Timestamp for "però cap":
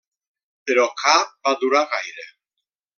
0.69-1.37